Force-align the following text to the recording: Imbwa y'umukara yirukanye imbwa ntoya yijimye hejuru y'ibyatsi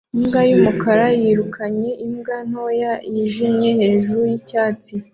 Imbwa 0.15 0.41
y'umukara 0.49 1.07
yirukanye 1.21 1.89
imbwa 2.05 2.37
ntoya 2.49 2.93
yijimye 3.11 3.69
hejuru 3.79 4.21
y'ibyatsi 4.29 4.93